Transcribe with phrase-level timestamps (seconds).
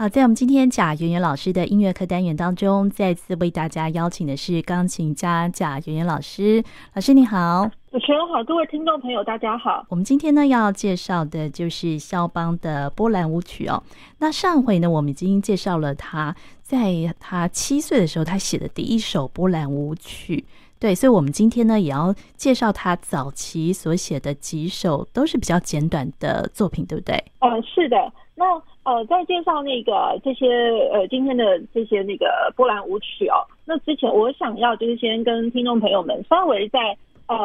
[0.00, 6.64] 好，在我们今天贾圆圆老师的音乐课单元当中，再次为大家邀请的是钢琴家贾圆圆老师。
[6.94, 9.84] 老师你好，主持人好，各位听众朋友大家好。
[9.90, 13.82] 我们今天呢要介绍的就是肖邦的波兰舞曲哦。
[14.20, 20.46] 那上回呢我们已经介绍了他在他七岁的时候他写的第一首波兰舞曲，
[20.78, 27.22] 对，所以我们今天呢也要介绍他早期所写的几首都是比较简短的作品，对不对？
[27.40, 27.96] 呃，是的。
[28.40, 28.46] 那
[28.84, 30.48] 呃，在介绍那个这些
[30.94, 37.36] 呃今天的这些那个波兰舞曲哦，那之前我想要就是先跟听众朋友们稍微再呃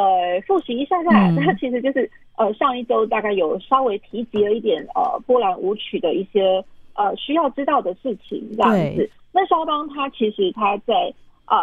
[0.48, 6.64] 复习一下下，那、嗯、 其实就是呃上一周大概有稍微提及了一点呃波兰舞曲的一些
[6.94, 9.10] 呃需要知道的事情这样子。
[9.34, 11.14] 那肖邦他其实他在
[11.48, 11.58] 呃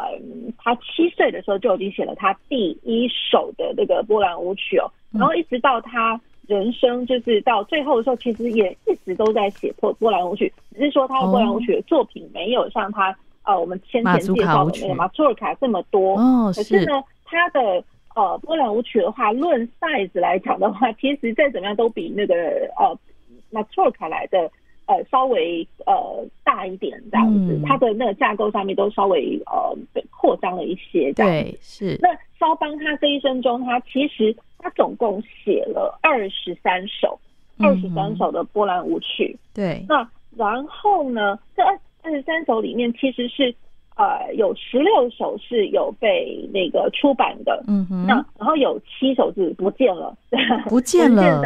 [0.59, 6.21] 他七岁的时候就已经写了他第一首的那个波兰舞曲哦，然后一直到他。
[6.53, 16.19] 人生就是到最后的时候，其实也一直都在写波波兰舞曲，只是说他的波兰舞曲的作品没有像他呃我们先前介绍的那个马祖尔卡这么多。
[16.19, 17.83] 哦，可是呢，他的
[18.15, 22.35] 呃波兰舞曲的话，论 size 来讲的话，其实再怎么样都比那个
[22.79, 22.95] 呃
[23.51, 24.51] 马祖尔卡来的
[24.87, 25.95] 呃稍微呃
[26.45, 29.75] 大一点这样子，它的那个架构上面都稍微呃
[30.11, 31.33] 扩张了一些这样。
[31.33, 31.99] 对，是。
[32.03, 34.37] 那肖邦他这一生中，他其实。
[34.63, 37.19] 他总共写了二十三首，
[37.59, 39.37] 二十三首的波兰舞曲。
[39.53, 43.53] 对，那然后呢，这二二十三首里面其实是
[43.97, 47.61] 呃有十六首是有被那个出版的。
[47.67, 48.07] 嗯哼。
[48.07, 50.17] 那然后有七首是不见了，
[50.71, 51.43] 不见了。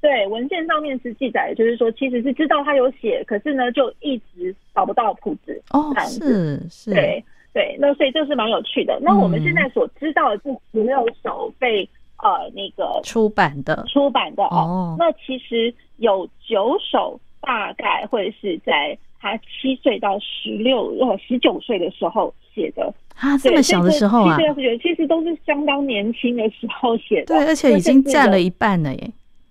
[0.00, 5.60] 对，文件上面是记载，就是说其实是知道他有写，可是呢就一直找不到谱子。
[5.72, 6.94] 哦，是是。
[6.94, 8.98] 对对，那所以这是蛮有趣的。
[9.02, 11.88] 那我们现在所知道的这十六首被。
[12.22, 13.84] 呃，那个出版的。
[13.88, 22.92] 出版的哦，那其实有九首大概会是在他七岁到十六呃十九岁的时候写的。
[23.16, 29.10] 啊，这么小的时候啊，七岁到十九，其实都是相当年轻的时候写的，对，而且已经占了一半了耶，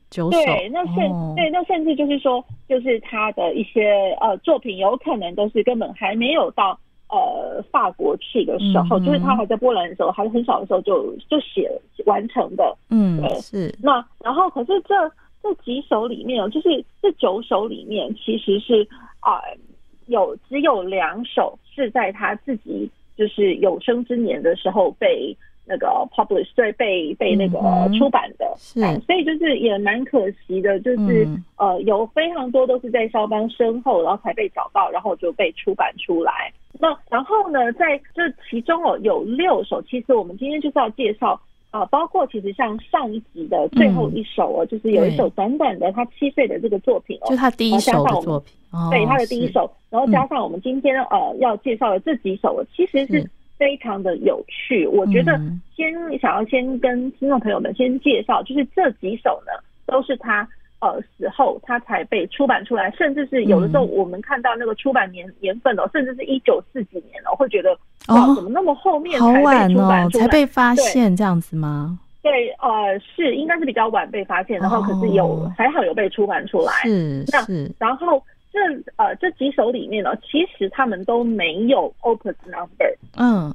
[0.09, 6.78] 九首，对，那甚、哦、对，那甚至就是说，就是他的一些呃作品，有可能都是根本还没有到。
[7.09, 11.70] 呃，法国去的时候，嗯、就是他还在波兰的时候，还很小的时候就就写
[12.06, 12.78] 完成的。
[12.90, 13.75] 嗯，对，是。
[13.81, 14.94] 那然后，可是这
[15.42, 18.88] 这几首里面，就是这九首里面，其实是
[19.22, 19.58] 啊、呃，
[20.06, 25.36] 有只有两首是在他自己就是有生之年的时候被
[25.69, 27.59] 那个 publish，对，被被那个
[27.97, 28.46] 出版的。
[28.47, 29.06] 嗯、是。
[29.06, 36.52] 所以就是也蛮可惜的，就是、嗯、呃，有非常多都是在肖邦身后，然后才被找到，然后就被出版出来。
[36.79, 41.40] 那然后呢，在这其中哦，有六首，其实我们今天就是要介绍
[41.72, 48.53] 啊，包括其实像上一集的最后一首哦，就是有一首短短的他七岁的这个作品哦，就他第一首的作品，
[48.90, 53.29] 对，他的第一首，然后加上我们今天呃要介绍的这几首，其实是
[53.59, 54.88] 非常的有趣。
[54.88, 55.40] 我觉得
[55.75, 59.52] 先想要先跟听众朋友们先介绍，就是这几首呢，
[59.86, 60.47] 都是他。
[60.81, 67.78] 呃，死后他才被出版出来，甚至是有的时候我们看到那个出版年年份哦，嗯、甚至是一九四几年哦，会觉得
[68.08, 72.00] 哇，怎么那么后面才被出版出来，哦、才被发现这样子吗？
[72.22, 76.72] 对，呃，是应该是比较晚被发现，然后可是有、哦、还好有被出版出来。
[76.84, 78.59] 是那是，然后这
[78.97, 83.53] 呃这几首里面呢，其实他们都没有 opus number，嗯，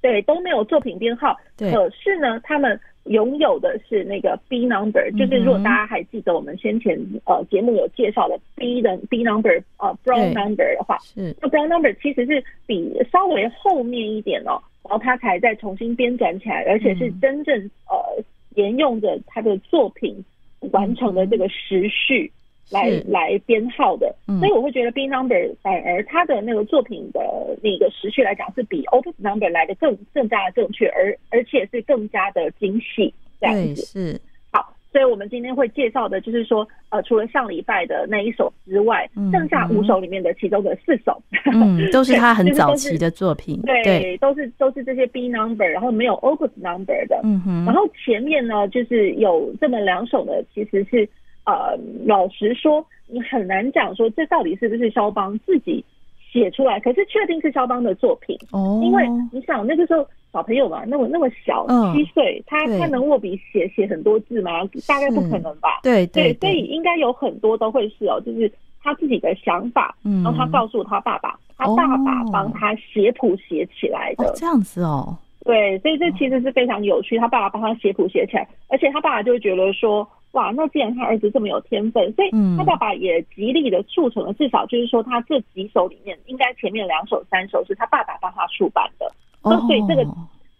[0.00, 2.78] 对，都没有作品编号，对，可是呢，他们。
[3.08, 11.36] 拥有的是那个 B number，就是如果大家还记得我们先前呃节目有介绍的 B 的 B number 呃 Brown number 的话，是。
[11.42, 17.54] 那 Brown number 其实是比稍微后面一点哦，然后他才再重新编纂起来，而且是真正
[17.90, 18.24] 呃
[18.54, 20.24] 沿用着他的作品
[20.72, 22.32] 完成的这个时序。
[22.70, 27.20] 来来编号的，所以我会觉得 B number 反而他的那个作品的
[27.62, 33.82] 那个时序来讲是比 opus number 来的更更加的正确，而而且是更加的精细这样子。
[33.82, 34.20] 是。
[34.50, 41.22] 好，所以我们今天会介绍的就是说，呃，除了上礼拜的那一首之外，剩下五首里面的其中的四首，
[41.52, 51.06] 嗯，都是他很 早期的作品，对，对都是都是这些 B number，然后没有 opus number 的，嗯哼，然后前面呢就是有这么两首呢，其实是。
[51.46, 55.84] 呃，老实说，你很难讲说这到底是不是肖邦自己
[56.32, 58.80] 写出来，可是确定是肖邦的作品哦。
[58.82, 64.64] 因为你想那个时候小朋友嘛，那么那么小，七岁，他他能握笔写写很多字吗？
[64.88, 65.80] 大概不可能吧。
[65.82, 68.50] 对对，所以应该有很多都会是哦，就是
[68.82, 74.32] 他自己的想法，然后他告诉他爸爸，他爸爸帮他写谱写起来的。
[74.34, 75.14] 这样子哦。
[75.44, 77.18] 对，所以这其实是非常有趣。
[77.18, 80.08] 他爸爸帮他写谱写起来，而且他爸爸就觉得说。
[80.34, 89.10] 哇，那既然他儿子这么有天分，所以他爸爸也极力的促成了，至少就是说他这几首里面，应该前面两首、三首是他爸爸帮他出版的，
[89.42, 90.06] 那所以这个。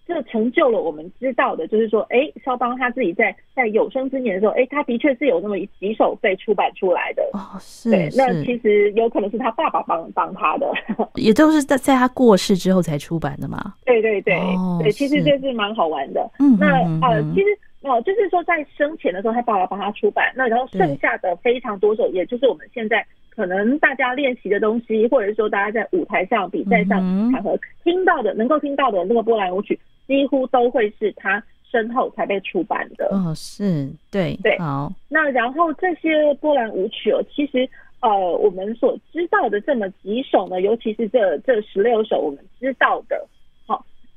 [0.07, 7.23] 这个成就了我们知道的，就是说，哎，肖邦他自己在在有生之年的时候，哎，他的确是有那么几首被出版出来的。
[7.33, 7.89] 哦，是。
[7.89, 10.71] 对，那其实有可能是他爸爸帮帮他的，
[11.17, 13.73] 也都是在在他过世之后才出版的嘛。
[13.87, 16.31] 对对对，哦、对，其实这是蛮好玩的。
[16.39, 17.47] 嗯，那呃，其实
[17.85, 23.07] 哦，就是说在生前的时候，他爸爸帮他出版，那然后剩下的非常多首，也就是我们现在。
[23.37, 27.01] 可能大家练习的东西，或者说大家在舞台上、比赛上
[27.33, 29.77] 场合听到的、能够听到的那个波兰舞曲，
[30.07, 33.09] 几乎都会是他身后才被出版的。
[33.11, 34.57] 哦，是对对。
[34.61, 43.27] 好，那然后这些波兰舞曲哦，其实呃，我们所知道的这么几首呢，尤其是这这十六首我们知道的。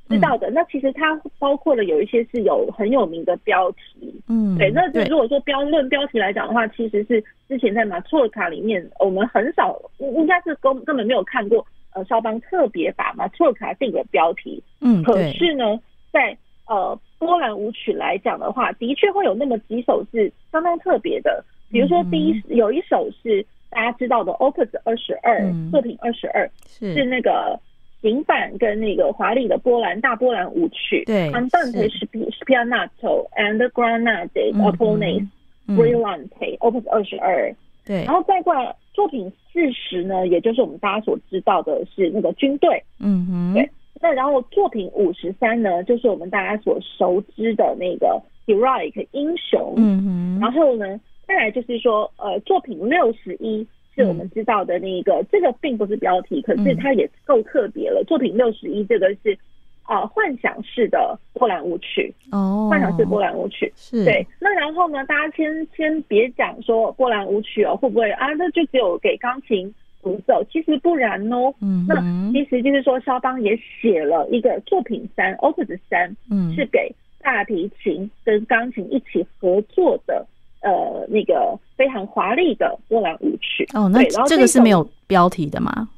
[0.08, 4.70] 知道的，那其实它包括了有一些是有很有名的标题，嗯，对。
[4.70, 11.64] 那如果说标论标题来讲的话，其实是之前在马错尔卡里面，我们很少，应该是根根本没有看过，
[11.94, 15.78] 呃，肖邦特别把马错尔卡定个标题，嗯，可是呢，
[16.10, 27.60] 在呃波兰舞曲来讲的话，的确会有那么几首是相当特别的，比如说第一有一首是大家知道的 Opus 二十二作品二十二，是那个。
[28.00, 31.90] 行板跟那个华丽的波兰大波兰舞曲，对，Andante
[32.30, 35.26] spianato and granate Apollonis
[35.66, 37.52] brillante Opus 二十二，
[37.84, 43.68] 对，然后再过来作品四十呢，也就是我们大家所知道的是那个军队，嗯哼，对，
[44.00, 53.66] 那然后作品五十三呢，就是我们大家所熟知的那个 heroic 英雄，嗯哼，然后呢，再来就是说，呃，作品六十一。
[53.98, 58.04] 是我们知道的那个，这个并不是标题，可是它也够特别了。
[58.04, 59.36] 作品六十一，这个是
[59.82, 64.24] 啊，幻想式的波兰舞曲哦，幻想式波兰舞曲是对。
[64.40, 68.28] 那然后呢，大家先先别讲说波兰舞曲哦，会不会啊？
[68.34, 71.52] 那就只有给钢琴独奏，其实不然哦。
[71.60, 72.00] 嗯，那
[72.32, 80.24] 其实就是说，肖邦也写了一个作品三，Opus 三，嗯，是给大提琴跟钢琴一起合作的。
[80.60, 85.88] 呃，那个非常华丽的波兰舞曲哦，那这个是没有标题的吗？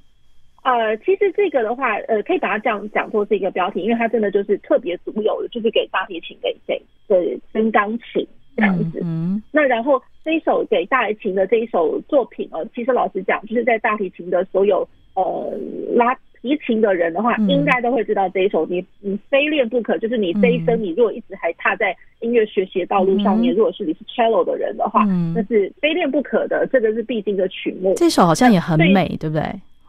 [0.62, 8.26] 呃，其实这个的话，呃，可以把它这样讲作是一个标题，因为它真的就是特别独有的，就是给大提琴、给给对跟钢琴
[8.56, 9.00] 这样子。
[9.02, 15.52] 嗯，嗯，那然后这一首给大提琴的这一首作品哦，其实老实讲，就是在大提琴的所有呃
[15.94, 16.16] 拉。
[16.42, 18.66] 提琴的人的话，应该都会知道这一首。
[18.66, 25.04] 你你非练不可，就是你这一生，你如果一直还踏在音乐学习的道路上面，如果是你是 cello 的人的话，
[25.34, 26.66] 那是非练不可的。
[26.72, 27.94] 这个是必经的曲目。
[27.96, 29.42] 这首好像也很美，对不对？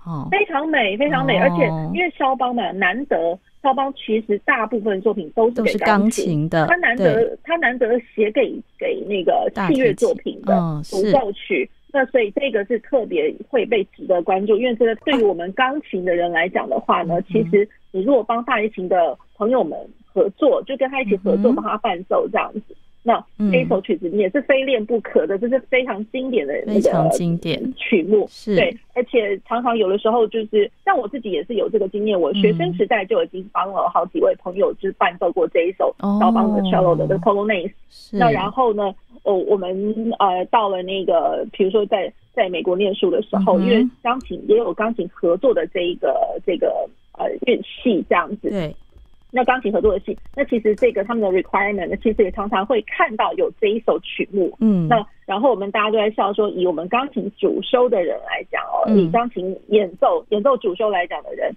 [0.04, 1.38] 哦，非常美，非常美。
[1.38, 11.70] 而且因为肖邦嘛，难得肖邦其实大部分作品都是给钢琴的，他难得他难得写给给那个器乐作品的独奏曲。
[11.94, 19.78] 那所以这个是特别会被值得关注，因为这个对于我们钢琴的人来讲的话呢，其实你如果帮大提琴的朋友们
[20.14, 22.76] 合作，就跟他一起合作帮他伴奏这样子。
[23.04, 23.20] 那
[23.52, 28.28] 这一首曲子你也是非练不可的，这是非常经典的那个经典曲目。
[28.30, 37.72] 是，对，而且常常有的时候就是像我自己也是有这个经验，我学生时代就已经帮了好几位朋友就是伴奏过这一首肖邦的 cello 的 The Polonaise。
[38.12, 38.94] 那然后呢，
[39.24, 46.16] 哦，我们呃到了那个，比如说在在美国念书的时候，因为钢琴也有钢琴合作的这一个
[46.46, 48.50] 这个呃乐器这样子。
[48.50, 48.76] 对。
[49.34, 54.54] 那钢琴合作的戏，那其实这个他们的 requirement，那其实也常常会看到有这一首曲目。
[54.60, 61.50] 嗯，那然后我们大家都在笑说，以我们钢琴主修的人来讲哦，嗯、以钢琴演奏演奏主修来讲的人。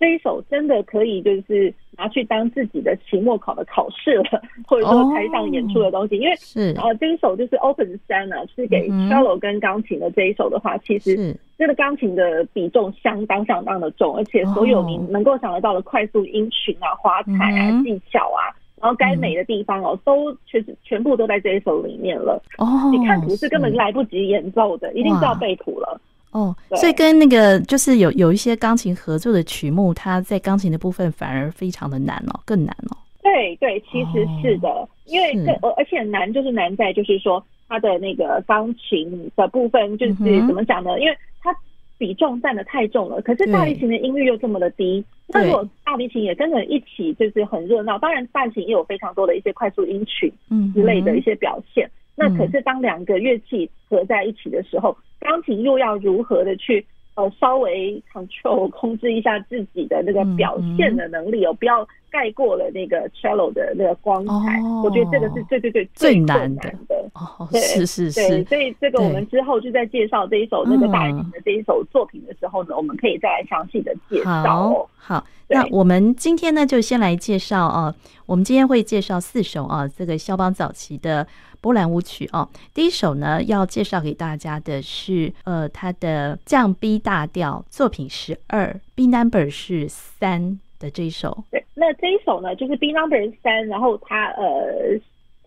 [0.00, 6.72] 这一首真的可以就是拿去当自己的期末考的考试了，或者说台上演出的东西，因为是。
[6.78, 22.40] 啊，这一首就是 Opus 三呢，是给 cello 跟钢琴的这一首的话，其实这个钢琴的比重相当相当的重，而且所有你能够想得到的快速音群啊、花彩啊、技巧啊，然后该美的地方哦，都确实全部都在这一首里面了。
[22.58, 26.00] 哦，你看谱是根本来不及演奏的，一定是要背谱了。
[26.30, 32.96] 哦，所以跟那个就是有有一些钢琴合作的曲目，它在钢琴的部分反而非常的难哦，更难哦。
[33.22, 40.14] 对对，其实是的，哦、因为这而而且难就是难在就是说它的那个钢琴的部分就是
[40.46, 40.92] 怎么讲呢？
[40.92, 41.54] 嗯、因为它
[41.96, 50.30] 比重占的太重了，可是大提琴的音域又这么的低，那如果大提琴也跟着一起就是很热闹，当然大提琴也有非常多的一些快速音群
[50.74, 51.86] 之类的一些表现。
[51.86, 56.84] 嗯那可是当两个乐器合在一起的时候，钢琴又要如何的去
[57.14, 64.60] 呃稍微 control 控制一下自己的那个表现的能力哦，嗯、不要盖过了那个 cello 的那个光彩。
[64.60, 66.74] 哦、我觉得这个是最最最最难的。
[67.14, 68.20] 哦，对是是是。
[68.28, 74.88] 对，所以这个我们之后就在介绍这一首那个大提琴的这一首作品的时候呢，嗯、我们可以再来详细的介绍。
[74.96, 77.94] 好那我们今天呢，就先来介绍啊。
[78.26, 81.26] 我们今天会介绍四首啊，这个肖邦早期的
[81.60, 82.48] 波兰舞曲哦。
[82.72, 91.44] 第一首呢，要介绍给大家的是呃，他的降 B 大调作品十二，B number 是三的这一首。
[91.50, 94.98] 对，那这一首呢，就是 B number 三，然后它呃，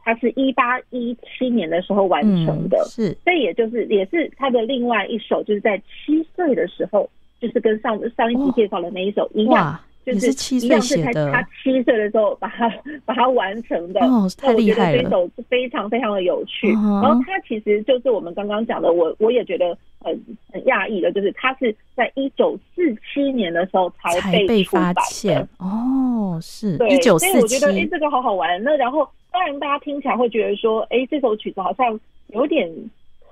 [0.04, 9.80] 它是一八一七年的时候完成的，嗯、是，这也就是也是他的另外一首，就是在七岁的时候，就是跟上上一期介绍的那一首一样。
[10.02, 12.68] 哦就是一样是他他七岁的时候把它
[13.06, 14.98] 把它完成的，哦，太厉害了！
[14.98, 16.72] 我觉得这首是非常非常的有趣。
[16.72, 20.20] 然后他其实就是我们刚刚讲的，我我也觉得很
[20.52, 25.48] 很讶异的，就是他是在一九四七年的时候才被出版的。
[25.60, 27.32] 哦，是，对，一九四七。
[27.34, 28.62] 所以我觉得，哎，这个好好玩。
[28.64, 32.68] 那然后，当然大家听起来会觉得说，哎，这首曲子好像有点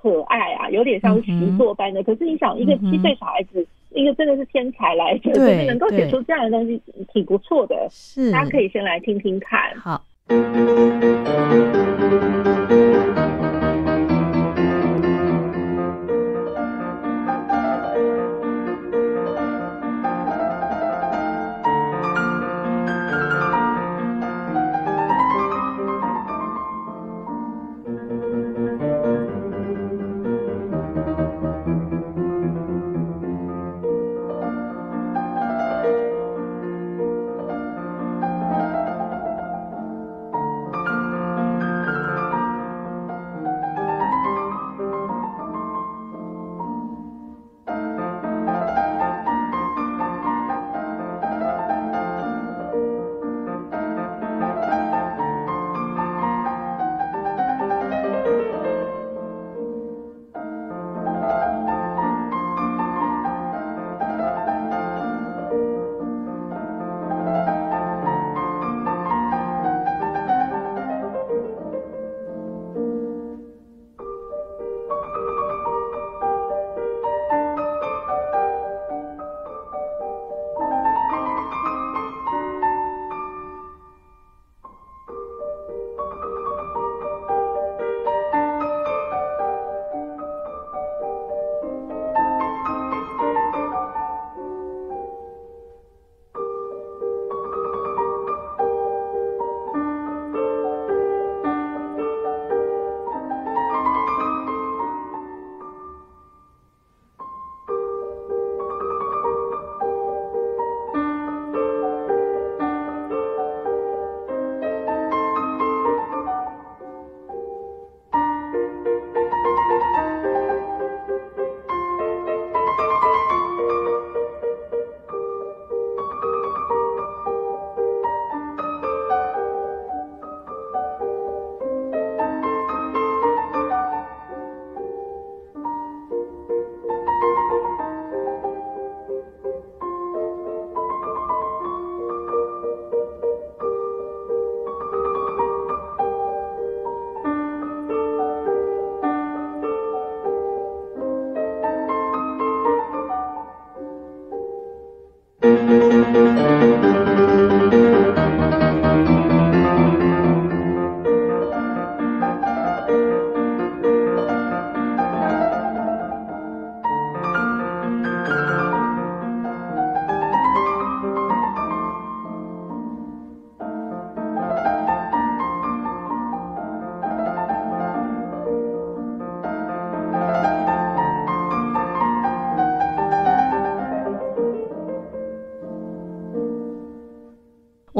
[0.00, 2.00] 可爱啊，有点像习作般的。
[2.04, 3.66] 可是你想，一个七岁小孩子。
[3.90, 6.80] 一个真的是天才来着，就是能够写出这样的东西，
[7.12, 7.88] 挺不错的。
[7.90, 9.74] 是，大家可以先来听听看。
[9.76, 10.04] 好。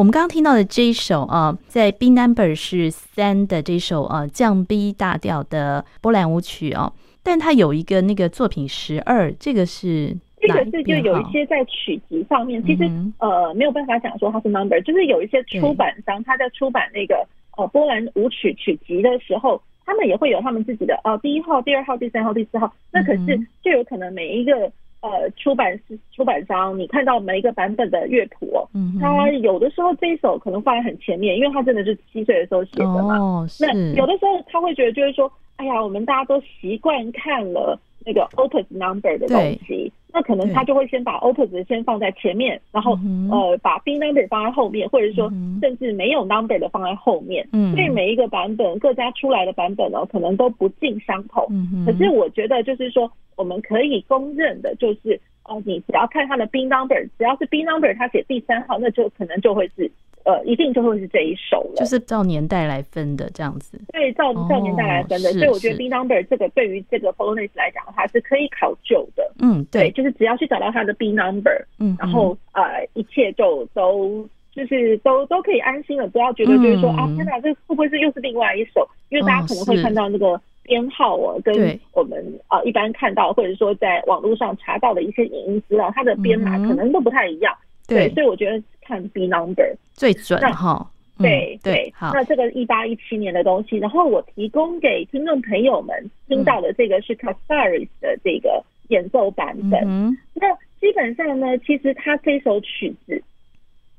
[0.01, 6.91] 我们刚刚听到的这一首啊，在 B number 是三的这首啊降 B 大调的波兰舞曲哦，
[7.23, 17.23] 但它有一个那个作品十二，这个是这个是就有一些在曲集上面，其实、嗯、呃没有办法讲说它是 number，就是有一些出版商他在出版那个
[17.59, 24.73] 呃波兰舞曲曲集的时候，他们也会有他们自己的呃第一号、第二号、第三号、第四号，那可是就有可能每一个。
[25.03, 33.19] 呃，出版是出版商，你看到每一个版本的乐谱哦，嗯、哼他有的时候这一首可能放在很前面，因为他真的是七岁的时候写的嘛。
[33.19, 45.31] 哦、那有的时候他会觉得，就是说，哎呀，我们大家都习惯看了那个 opus number 的东西，那可能他就会先把 Opus 先放在前面，然后、嗯、呃把 B number 放在后面，或者说
[45.61, 47.47] 甚至没有 number 的放在后面。
[47.53, 51.47] 嗯，所以每一个版本各家出来的版本呢，可能都不尽相同。
[51.51, 59.91] 嗯，可是我觉得就是说，我们可以公认的就是，哦、呃，你只要看它的 B number，只要是 B number，它写第三号，那就可能就会是。
[60.25, 63.81] 呃，一定就会是这一首了，就是照年代来分的这样子。
[63.91, 69.33] 对，照照年代来分的，哦、所以我觉得 B number 这个对于这个 Polonaise 来讲的话是可以考究的。
[69.41, 78.87] 嗯，对，就是只要去找到它的 B number，嗯，然后呃，一切就都就是都都可以安心了，不要觉得就是说、嗯、啊，天哪，这会不会是又是另外一首？
[79.09, 87.57] 因为大家可能会看到那个编号哦，跟我们啊、呃、一般看到或者说在网络上查到的一些影音资料，它的编码可能都不太一样。
[87.89, 88.63] 对，对，所以我觉得。
[88.91, 99.81] 看 B number 最准哈，对对，好，那这个一八一七年的东西，然后我提供给听众朋友们听到的这个是 Cassaris 的这个演奏版本。
[99.87, 103.23] 嗯，那基本上呢，其实它这首曲子，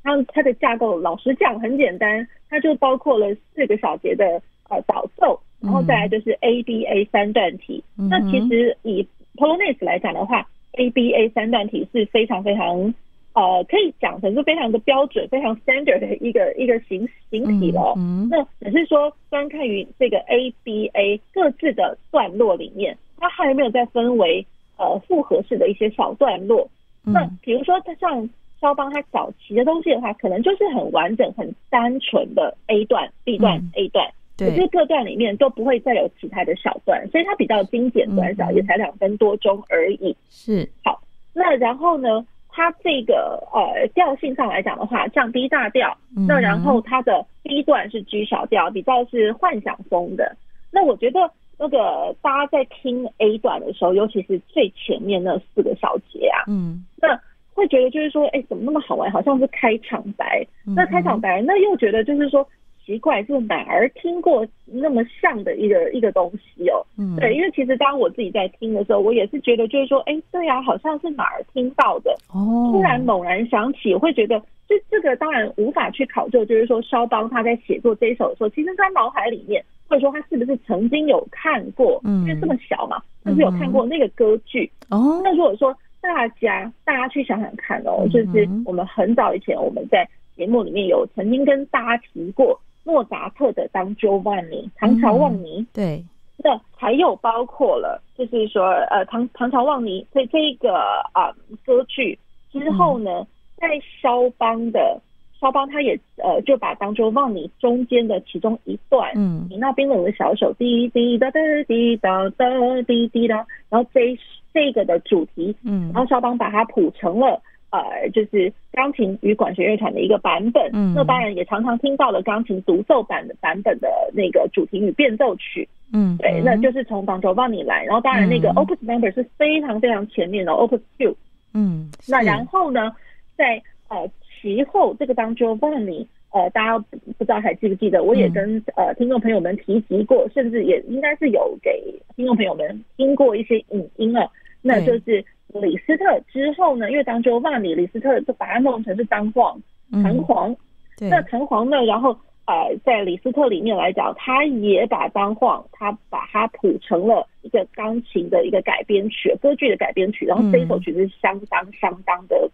[0.03, 7.81] 它它的架构老实讲很简单，它就包括了四个小节的呃导奏，然后再来就是 A B A 三段体。
[7.95, 9.07] 那其实以
[9.37, 12.93] Polonaise 来讲的话，A B A 三段体是非常非常。
[13.33, 17.93] 呃，可以讲成是非常的标准、非常 standard 的一个一个形形体了。
[17.95, 24.45] 嗯，那只是说，观看于这个 A、B、A 各自的段落里面，它还有没有再分为
[24.77, 26.69] 呃复合式的一些小段落？
[27.03, 40.13] 那比如说，它像肖邦他早期的东西的话，可能就是很完整、很单纯的 A 段、B 段、A 段，可是各段里面都不会再有其他的小段，所以它比较精简短小，也才两分多钟而已。
[40.29, 41.01] 是，好，
[41.33, 42.25] 那然后呢？
[42.51, 50.35] 它这个呃调性上来讲的话，降 B 大调，那然后它的 B 段是 G 小调，比较是幻想风的。
[50.71, 51.19] 那我觉得
[51.57, 57.19] 那个大家在听 A 段的时候，尤其是最前面那四个小节啊，嗯，那
[57.53, 59.11] 会觉得就是说，哎，怎么那么好玩？
[59.11, 60.45] 好像是开场白。
[60.75, 62.47] 那开场白，那又觉得就是说。
[62.85, 66.85] 奇怪，是哪儿听过那么像的一个一个东西哦？
[66.97, 72.15] 嗯，对，因为其实当我自己在听的时候，我也是觉得，就是说，哎，对呀，好像是哪儿听到的。
[72.33, 82.01] 哦，突然猛然想起，我会觉得，这这个当然无法去考究，就是说，肖邦他在写作这一首的时候，其实他脑海里面，或者说他是不是曾经有看过？
[82.03, 84.69] 嗯，因为这么小嘛，是不是有看过那个歌剧？
[84.89, 92.59] 哦，那如果说大家大家去想想看哦，就是我们很早以前我们在节目里面有曾经跟大家提过。
[92.83, 96.03] 莫扎特的《当 Giovanni》唐朝旺尼，嗯，对，
[96.37, 100.73] 那还有包括了，就是说，呃，唐唐朝旺尼这这一个
[101.13, 102.17] 啊、呃、歌剧。
[102.51, 103.67] 之后呢，嗯、在
[104.01, 104.99] 肖邦的
[105.39, 112.45] 肖邦，他也呃就把《当 Giovanni》中间的其中一段，嗯，你那冰冷的小手滴滴答答滴答答
[112.87, 114.17] 滴滴答，然后这
[114.53, 117.41] 这个的主题，嗯，然后肖邦把它谱成了。
[117.71, 131.15] 呃，就是钢琴与管弦乐团的一个版本，嗯，那当然也常常听到了钢琴独奏版的版本的那个主题与变奏曲，嗯，对，那就是从 Don Giovanni 来，然后当然那个 Opus Number 是非常非常前面的 Opus Two，
[131.53, 132.93] 嗯，那然后呢，
[133.37, 134.09] 在呃
[134.41, 136.77] 其后这个 Don Giovanni，呃，大家
[137.17, 141.81] 不知道还记不记得，我也跟、嗯、呃听众朋友们提及过，甚至也应该是有给
[142.17, 144.29] 听众朋友们听过一些影音了，
[144.61, 145.23] 那就是。
[145.53, 149.59] 李斯特之后呢，因为当 Giovanni，李斯特就把它弄成是当簧
[150.03, 150.55] 弹簧。
[150.99, 160.25] 那弹簧呢，然后呃，在李斯特里面来讲，他也把当簧，他把它谱成了一个钢琴的一个改编曲，歌剧的改编曲。
[160.25, 162.49] 然后这一首曲子是相当相当的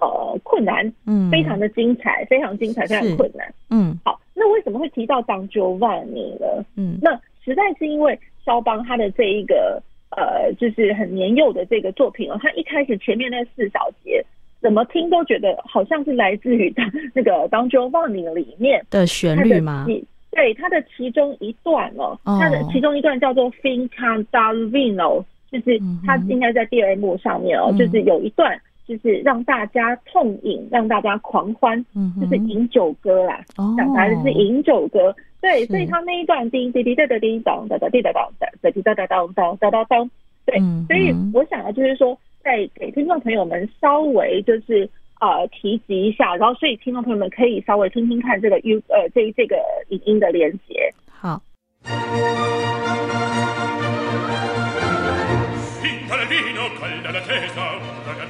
[0.00, 3.54] 呃困难，嗯，非常的精彩，非常精彩，非常困难。
[3.70, 6.64] 嗯，好，那为什么会提到当 Giovanni 呢？
[6.76, 9.82] 嗯，那实在是因为肖邦他的这一个。
[10.10, 14.24] 呃，就是很年幼的这个作品哦，他一开始前面那四小节，
[14.60, 16.72] 怎么听都觉得好像是来自于
[17.14, 19.84] 那个《Don Giovanni》里面的旋律吗？
[20.30, 31.84] 对，它的其中一段哦，它的其中一段叫做 “Fin c a n d a l v i n o 就是它应该在第二幕上面哦，就是有一段就是让大家痛饮，让大家狂欢，
[32.20, 33.40] 就是饮酒歌啦，
[33.76, 35.14] 讲白了是饮酒歌。
[35.40, 40.10] 对，所以他那一段叮滴滴哒哒叮当哒哒滴哒当哒滴哒哒当当哒哒当，
[40.44, 44.88] 对，所以我想啊，就是说，再给听众朋友们稍微就是
[45.20, 49.56] 呃提及一下，然后所以听众朋友们可以稍微听听看这个 U 呃这这个
[49.90, 50.92] 影音的连接。
[51.08, 51.42] 好。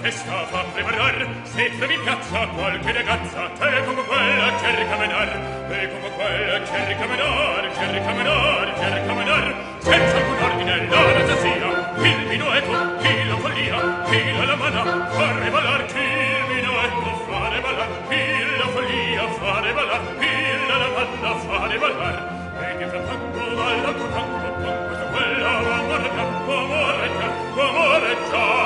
[0.06, 1.16] testa fa preparar
[1.52, 5.30] se trovi piazza qualche ragazza te come quella cerca menar
[5.68, 9.44] te come quella cerca menar cerca menar cerca menar
[9.86, 11.70] senza alcun ordine la razzasia
[12.10, 14.82] il vino ecco chi la follia chi la lamana
[15.16, 16.06] fare valar chi
[16.38, 18.22] il vino ecco fare valar chi
[18.60, 20.34] la follia fare valar chi
[20.68, 22.16] la lamana fare valar
[22.62, 26.08] e di frattanto alla tanto tanto quella amore
[26.46, 28.65] amore amore amore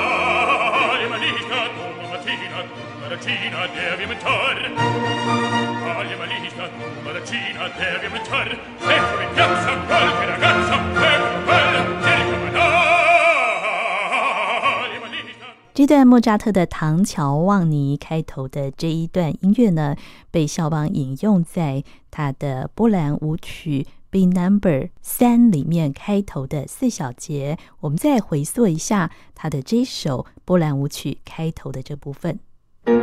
[15.73, 19.97] 这段莫扎特的《唐乔望尼》开头的这一段音乐呢，
[20.29, 27.57] 被肖邦引用在他的波兰舞曲 B Number 三里面开头的四小节。
[27.81, 32.39] 我们再回溯一下他的这首波兰舞曲开头的这部分。
[32.83, 32.95] 对，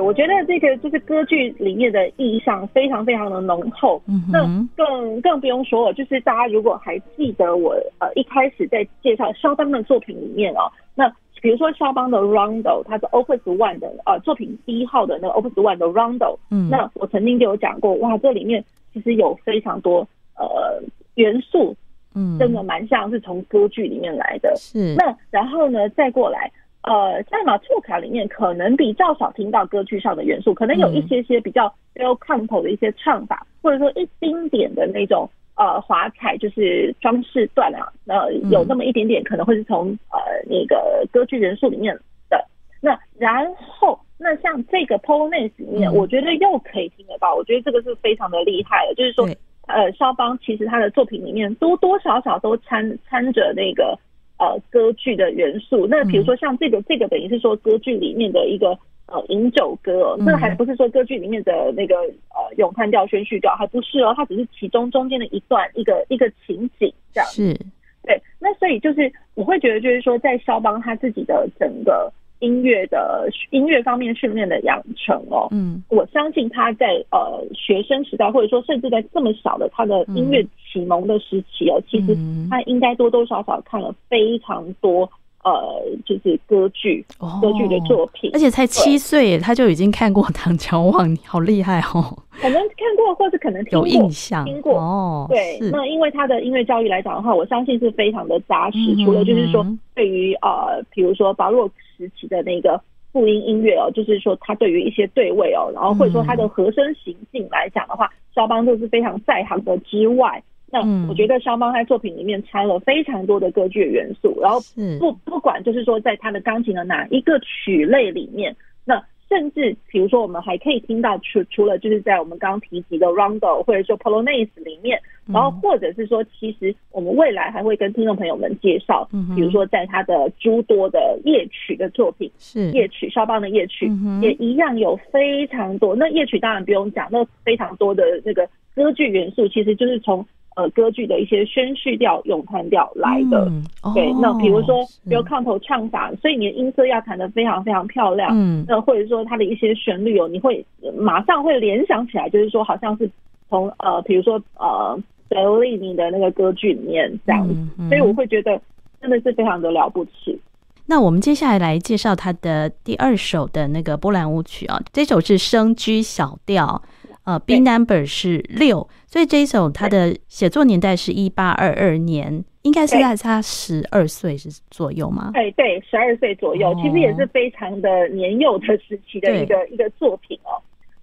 [0.00, 4.02] 我觉得这个就是歌剧里面的意象非常非常的浓厚。
[4.08, 4.40] 嗯，那
[4.76, 16.38] 更更不用说了，就是大家如果还记得我呃一开始在介绍肖邦的作品里面哦，那比如说肖邦的 Rondo，它是 Opus One 的呃作品第一号的那个 Opus One 的 Rondo。
[16.50, 20.82] 嗯，那我曾经就有讲过，哇，这里面其实有非常多呃
[21.14, 21.76] 元素，
[22.14, 24.54] 嗯，真的蛮像是从歌剧里面来的。
[24.56, 26.50] 是，那然后呢，再过来。
[26.82, 41.98] 呃，在马祖卡里面，可能比较少听到歌剧上的元素，可能有一些些比较 bel canto 的一些唱法，或者说一丁点的那种呃华彩，就是装饰段啊，呃，有那么一点点可能会是从呃那个歌剧元素里面
[42.30, 42.44] 的。
[42.80, 49.26] 那然后，那像这个 Polonaise 里面，我觉得又可以听得到，我觉得这个是非常的厉害的，就是说，
[49.66, 53.98] 呃，肖邦其实他的作品里面多多少少都掺掺着那个。
[54.38, 67.26] 呃，歌剧的元素，那比如说像这个，嗯、这个等于是说歌剧里面的一个呃饮酒歌，哦，这、嗯、还不是说歌剧里面的那个呃咏叹调、宣叙调，还不是哦，它只是其中中间的一段一个一个情景这样。
[67.28, 67.54] 是，
[68.02, 72.12] 对，那所以就是我会觉得，就是说在肖邦他自己的整个。
[72.40, 82.14] 音乐的音乐方面训练的养成哦，嗯，我相信他在呃学生时代，或者说甚至在这么小的他的音乐启蒙的时期哦，其实
[82.50, 85.10] 他应该多多少少看了非常多
[85.46, 87.06] 呃，就是歌剧，
[87.40, 92.18] 歌剧的作品，而且才七岁，他就已经看过《唐乔望尼》，好厉害哦！
[92.32, 95.26] 可能看过，或是可能听过，有印象，听过哦。
[95.28, 98.78] 对，那因为他的音乐教育来讲的话，我相信是非常的扎实。
[99.04, 102.80] 除了就是说，对于呃，比如说巴洛克时期的那个
[103.12, 110.42] 复音音乐哦，就是说他对于一些对位哦，然后或者说他的和声行进来讲的话，肖邦都是非常在行的之外。
[110.68, 114.58] 那我觉得肖邦在作品里面掺了非常多的歌剧元素，然后
[114.98, 125.00] 不不管就是说在他的钢琴的哪一个曲类里面，那甚至比如说我们还可以听到除除了就是在我们刚刚提及的 Rondo 或者说 Polonaise 里面，
[125.32, 132.72] 然后或者是说其实我们未来还会跟听众朋友们介绍，比如说在他的诸多的夜曲的作品，是。
[132.72, 135.94] 夜曲肖邦的夜曲也一样有非常多。
[135.94, 140.26] 那夜曲当然不用讲，那非常多的那个歌剧元素其实就是从。
[140.56, 144.10] 呃，歌剧的一些宣叙调、咏叹调来的，嗯哦、对。
[144.22, 148.30] 那比如说，比如抗头唱法，所以你的音色要弹得非常非常漂亮。
[148.32, 150.64] 嗯，那或者说它的一些旋律哦，你会
[150.96, 153.10] 马上会联想起来，就是说好像是
[153.50, 157.52] 从呃，比如说呃，贝多利尼的那个歌剧里面这样子。
[157.52, 158.58] 嗯嗯、所以我会觉得
[159.02, 160.40] 真的是非常的了不起。
[160.86, 166.80] 那我们接下来来介绍他的第二首的那个波兰舞曲啊，这首是升 G 小调。
[167.26, 175.32] 呃，B number 是六，所以这一首他的写作年代是一八二二年，应该是在他十二岁是左右吗？
[175.34, 180.54] 哎对，十二岁左右，其实也是非常的年幼的时期的一个一个作品哦。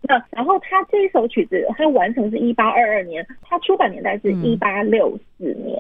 [0.02, 5.78] 那然后他这一首曲子，他完成是一八二二年，他出版年代是一八六四年。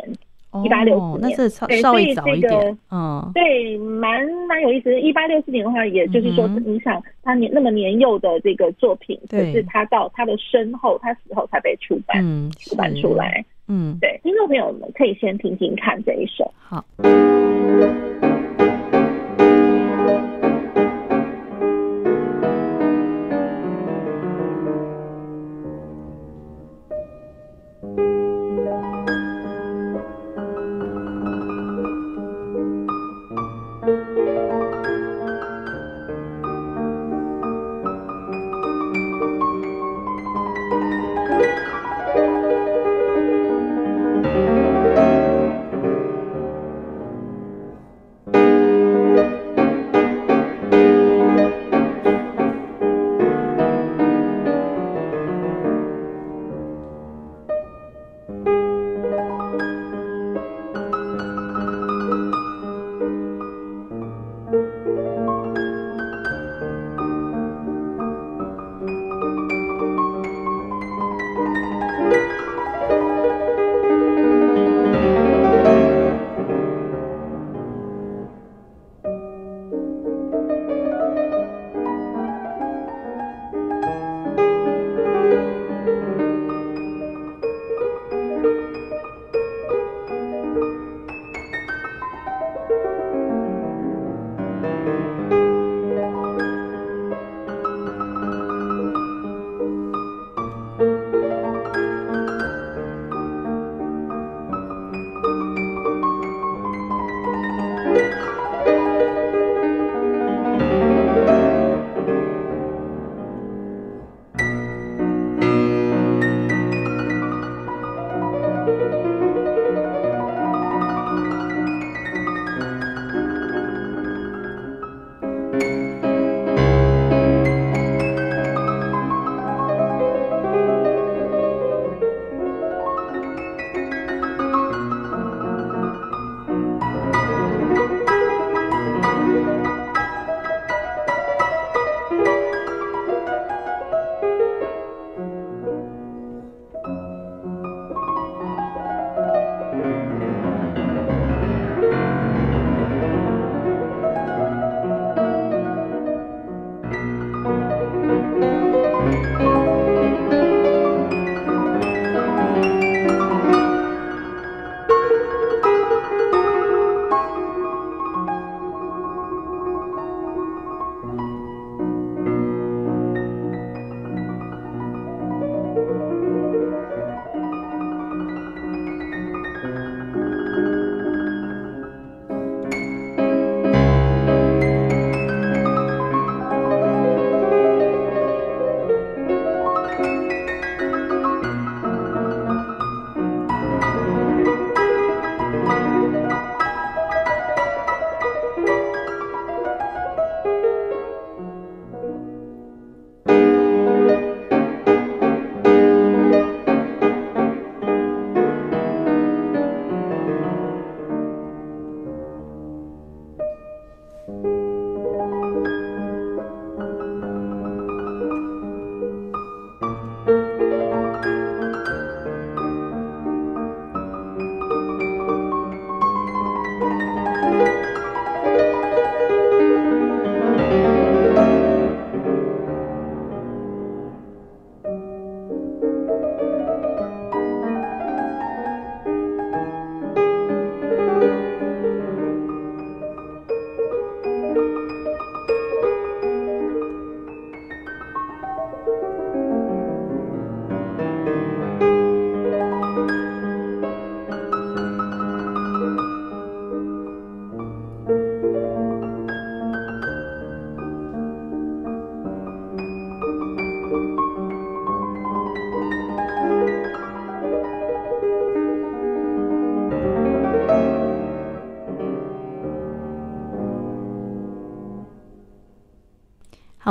[0.63, 4.99] 一八六四年，那是稍稍微早一点，嗯，对，蛮蛮有意思的。
[4.99, 12.23] 一八六四年的话，也就是说，你想他年那么年幼的这个作品，可是他到他的身后，他死后才被出版，
[12.59, 16.83] 出版出来，嗯，对，听众朋友们可以先听听看这一首，好。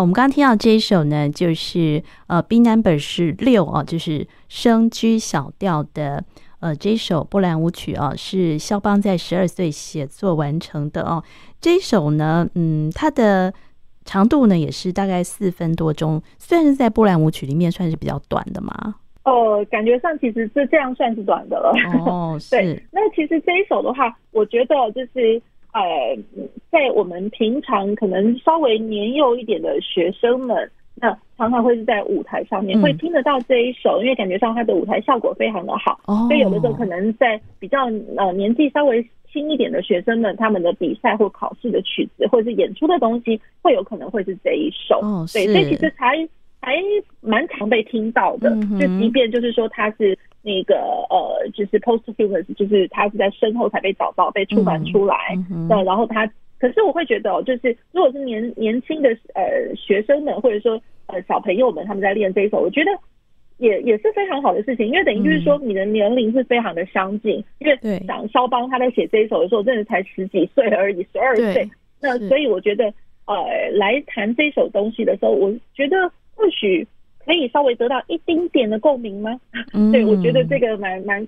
[0.02, 6.24] 我们刚刚听到这一首呢，就是呃，B number 是六啊，就是升 G 小调的
[6.58, 11.22] 呃这一首波兰舞曲哦，是肖邦在十二岁写作完成的哦。
[11.60, 13.54] 这一首呢，嗯，它的
[14.04, 18.96] 长度呢也是大概四分多钟，虽然是在波兰舞曲里面算是比较短的嘛。
[19.22, 21.72] 哦，感觉上其实是这样算是短的了。
[22.04, 22.82] 哦， 对。
[22.90, 25.40] 那其实这一首的话，我觉得就是。
[25.72, 25.82] 呃，
[26.70, 35.98] 在我们平常可能稍微年幼一点的学生们，那常常会是在舞台上面会听得到这一首，嗯、因为感觉上他的舞台效果非常的好。
[36.06, 45.00] 哦、所以有的时候可能在比较呃年纪稍微轻一点的学生们，他们的比赛或考试的曲子或者是演出的东西，会有可能会是这一首。
[45.00, 46.28] 哦、对，所以其实才
[46.62, 46.74] 还
[47.20, 48.48] 蛮常被听到的。
[48.48, 50.18] 嗯、就即便就是说他是。
[50.44, 50.74] 那个
[51.08, 55.14] 呃，就是 posthumous，就是他是在身后才被找到，被出版出来。
[55.48, 62.90] 嗯，嗯然后他，可是我会觉得哦，就是如果是年年轻的呃学生们，或者说呃小朋友们，他们在练这一首，我觉得
[63.58, 67.38] 也也是非常好的事情，因为等于就是说你的年龄是非常的相近。
[67.38, 71.70] 嗯、因为像肖邦他在写这一首的时候，真的才十几岁而已，十二岁。
[72.00, 72.92] 那所以我觉得
[73.26, 73.36] 呃，
[73.74, 76.86] 来谈这首东西的时候，我觉得或许。
[77.24, 79.30] 可以稍微得到一丁点的共鸣吗？
[79.74, 81.24] 嗯、 对，我觉得这个蛮蛮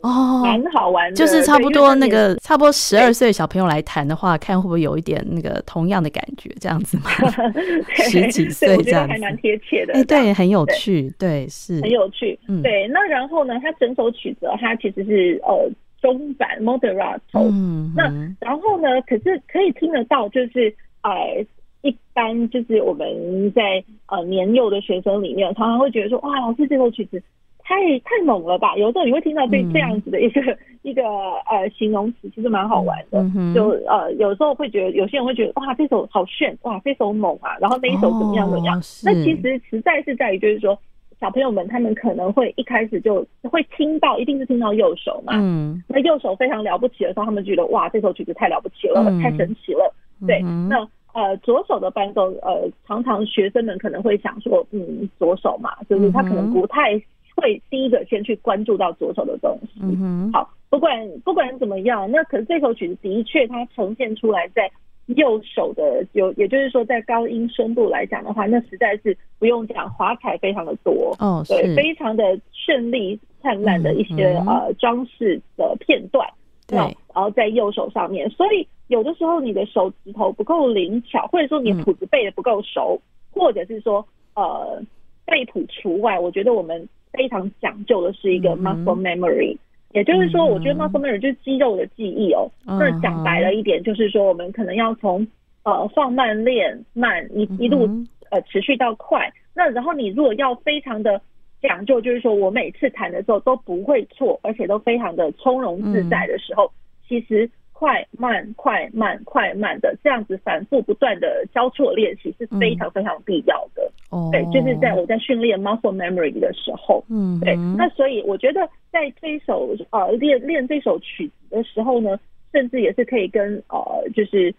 [0.00, 1.16] 哦，蛮好玩的。
[1.16, 7.10] 就是差不多那个差不多十二岁小朋友来弹的话，看会不会有一点那个同样的感觉，这样子吗？
[8.08, 9.92] 十几岁这样子，还蛮贴切的。
[9.92, 12.38] 哎、欸，对，很有趣，对，对是很有趣。
[12.48, 17.50] 嗯、对，那然后呢，它整首曲子它其实是呃中版 Moderato。
[17.52, 18.04] 嗯，那
[18.40, 21.44] 然后呢，可是可以听得到，就是呃。
[21.84, 27.22] 一般就是我们在呃年幼的学生里面，常常会觉得说，哇，老师这首曲子
[27.62, 28.74] 太太猛了吧？
[28.76, 31.02] 有时候你会听到这这样子的一个、嗯、 一个
[31.50, 33.22] 呃形容词，其实蛮好玩的。
[33.36, 38.78] 嗯、就呃有时候会觉得，有些人会觉得，哇，这首好炫，哇，这首猛啊，然后那一首怎么样怎么样？
[38.78, 40.78] 哦、那其实实在是在于，就是说
[41.20, 45.34] 小朋友们他们可能会一开始就会听到，一定是听到右手嘛。
[45.36, 45.82] 嗯。
[45.86, 49.94] 那右手非常了不起的时候，他们觉得，哇，这首曲子太了不起了，嗯、太神奇了。
[50.26, 50.88] 对，嗯、那。
[51.14, 57.00] 呃，左手的伴奏，呃，常常学生们可能会想说，嗯，左手嘛，就是他可能不太
[57.36, 59.80] 会第一个先去关注到左手的东西。
[59.80, 60.32] 嗯哼。
[60.32, 64.68] 好，不管不管怎么样，那可是这首曲子的确它呈现出来在
[65.06, 71.14] 右手的有，也就是说在高音深度来讲的话，那实在是不用讲，华彩非常的多。
[71.20, 76.26] 哦，对，非常的绚丽灿烂的一些、嗯、呃装饰的片段。
[76.66, 84.82] 对，然后在右手上面，所以有的时候你的手指头不够灵巧，或者说你谱子背的不够熟，嗯、或者是说呃
[85.24, 89.58] 背谱除外，我觉得我们非常讲究的是一个 muscle memory，、嗯、
[89.92, 92.50] 也就是说，我觉得 muscle memory 就是肌肉的记忆哦。
[92.66, 95.26] 嗯、那讲白了一点，就是说我们可能要从
[95.62, 97.88] 呃放慢练慢一一路
[98.30, 101.20] 呃持续到快，那然后你如果要非常的。
[101.66, 106.76] 讲究就是说，我每次弹的时候都不会错，而且都非常的从容自在的时候，嗯、
[107.08, 107.50] 其实
[107.84, 113.92] 快慢快慢快慢的这样子反复不断的交错练习是非常非常必要的。
[114.08, 117.54] 哦、对，就是在我在训练 muscle memory 的时候，嗯，对。
[117.76, 122.18] 那所以我觉得在这一首呃练练这首曲子的时候呢，
[122.52, 123.78] 甚至也是可以跟呃
[124.14, 124.54] 就是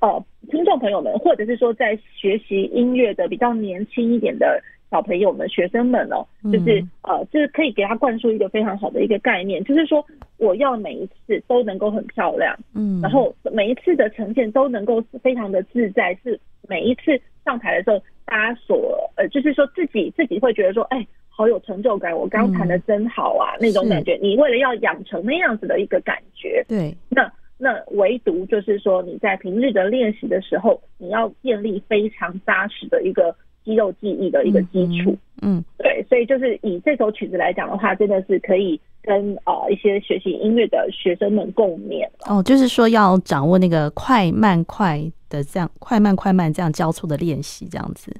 [0.00, 4.60] 呃听众朋友们，或者是说在学习音乐的比较年轻一点的。
[4.94, 10.06] 小朋友们、学生们哦，就是呃，就是可以给他灌输一个非常好的一个概念，就是说
[10.38, 24.16] 我要每一次都能够很漂亮，嗯，然后每一次的呈现都能够非常的自在，是每一次上台的时候，大家所呃，就是说自己自己会觉得说，哎，好有成就感，我刚弹的真好啊，那种感觉。
[24.22, 27.28] 你为了要养成那样子的一个感觉，对，那。
[27.56, 35.16] 那唯独就是说你在平日的练习的时候，你要建立非常扎实的一个肌肉记忆的一个基础。
[35.42, 42.06] 嗯，嗯对，所以就是以这首曲子来讲的话，真的是可以跟呃一些学习音乐的学生们共勉。
[42.26, 48.14] 哦，就是说要掌握那个快慢快的这样快慢快慢这样交错的练习，这样子。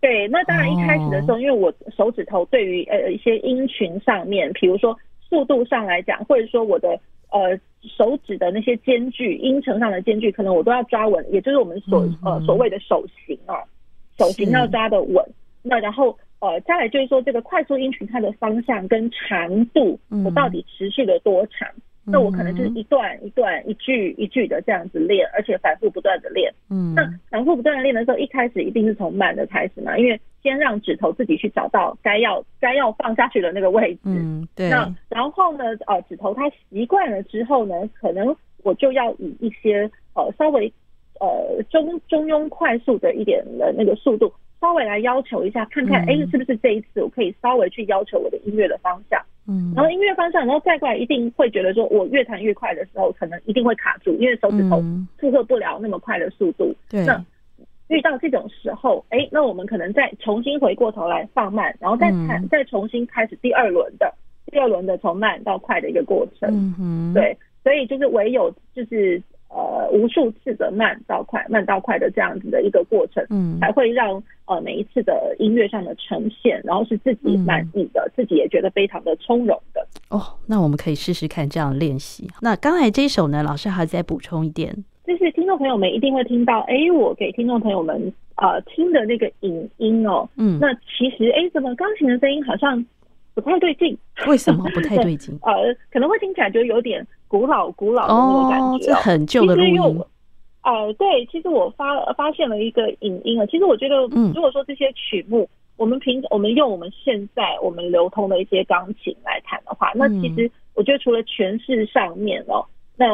[0.00, 6.88] 对，那当然一开始的时候，哦、因为我手指头对于呃一些音群上面，比如说速度上来讲，或者说我的
[7.30, 13.54] 呃手指的那些间距、音程上的间距，可能我都要抓稳，也就是我们所、嗯、呃所谓的手型啊，
[14.18, 15.24] 手型要抓得稳。
[15.62, 21.68] 那然后呃再来就是说这个快速音群它的方向跟长度，我到底持续了多长？
[21.68, 26.52] 嗯那我可能就是一段一段一句一句的这样子练，而且反复不断的练。
[26.68, 34.00] 嗯，那反复不断的练的时候，一开始一定是从慢的开始嘛，因为先让指头自己去找到该要该要放下去的那个位置。
[34.06, 34.68] 嗯，对。
[34.68, 40.72] 那然后呢，呃，指头它习惯了之后呢，可能我就要以一些呃稍微
[41.22, 49.22] 呃中中庸快速的一点的那个速度，稍微来要求一下，看看哎、嗯、是不是这一次我可以稍微去要求我的音乐的方向。
[49.46, 54.82] 嗯，然后音乐方向，然后再过来，一定会觉得说，我越弹越快的时候，可能一定会卡住，因为手指头
[55.18, 56.74] 负荷不了那么快的速度。
[56.90, 64.12] 对、嗯，那遇到这种时候，哎，那我们可能再重新回过头来放慢，然后再弹，嗯、再重新开始第二轮的
[64.46, 66.48] 第二轮的从慢到快的一个过程。
[66.78, 69.22] 嗯，对，所以就是唯有就是。
[69.54, 79.86] 呃，无数次的慢到快，慢到快的这样子的一个过程，嗯，才会让呃每一次的音乐上的呈现，然后是自己满意的，嗯、自己也觉得非常的从容的。
[80.08, 82.26] 哦，那我们可以试试看这样练习。
[82.40, 84.74] 那刚才这一首呢，老师还再补充一点，
[85.06, 92.82] 就是听众朋友们一定会听到，哎，我给听众朋友们呃听的那个影音哦，嗯，那其实哎，怎么钢琴的声音好像
[93.34, 93.96] 不太对劲？
[94.26, 95.38] 为什么不太对劲？
[95.44, 95.52] 呃，
[95.90, 97.06] 可能会听起来就有点。
[97.32, 99.80] 古老古老的那种感觉，哦，这很旧的录音。
[100.60, 103.46] 呃，对，其实我发发现了一个影音啊。
[103.46, 104.02] 其实我觉得，
[104.34, 112.62] 如果说这些曲目，嗯、我们平我们用我们现在我们流通的一些钢琴来弹的话，那其实我觉得除了诠释上面哦，
[112.96, 113.06] 那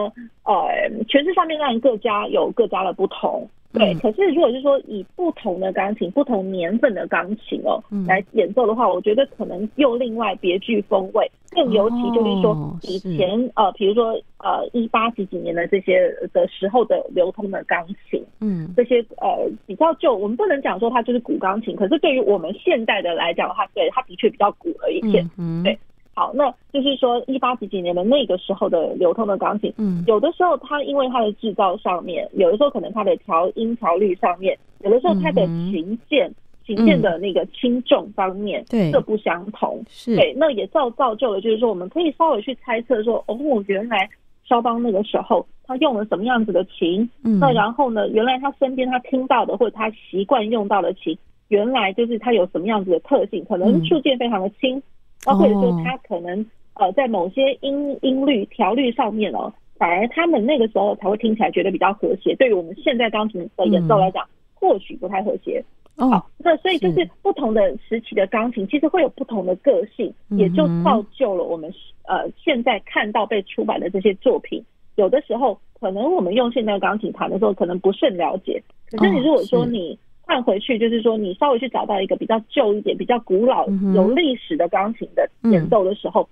[0.42, 3.48] 呃诠释上面当然各家有各家的不同。
[3.72, 11.30] 对，可是如果是说以不同的钢琴、不同年份的钢琴哦来演奏的话，我觉得可能又另外别具风味。
[11.50, 25.78] 更尤其就是说，以前呃，比如说呃，一八几几年的这些的时候的流通的钢琴，嗯，这些呃比较旧，我们不能讲说它就是古钢琴，可是对于我们现代的来讲的话，对它的确比较古了一些，嗯，对。
[26.18, 36.28] 好，那就是说一八几几年的那个时候的流通的钢琴，嗯，有的时候它因为它的制造上面，有的时候可能它的调音调律上面，有的时候它的琴键
[36.66, 40.16] 琴键的那个轻重方面，对，各不相同，是。
[40.16, 43.38] 对，那也造造就了，就是说我们可以稍微去猜测说，哦，
[43.68, 44.10] 原来
[44.44, 51.16] 肖邦那个时候他用了什么样子的琴，嗯，那然后呢，原来他身边他听到的或者他习惯用到的琴，
[51.46, 54.82] 原来就是他有什么样子的特性，可能触键非常的轻。
[55.24, 56.44] 包括说他可能
[56.74, 62.34] 呃在某些音音律调律上面哦，反而他们那个时候才会听起来觉得比较和谐。
[62.36, 65.62] 对于我们现在钢琴的演奏来讲，或许不太和谐。
[65.96, 71.72] 好，那所以就是不同的时期的钢琴其实会有不同的个性，也就造就了我们
[72.06, 74.64] 呃现在看到被出版的这些作品，
[74.94, 78.62] 有的时候可能我们用现代钢琴弹的时候可能不甚了解，
[78.92, 79.98] 可是你如果说你。
[80.28, 86.28] 换回去就是说，你稍微去找到一个比较旧一点、比较古老、有历史的钢琴的演奏的时候，嗯、